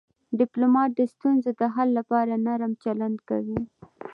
[0.39, 3.59] ډيپلومات د ستونزو د حل لپاره نرم چلند کوي.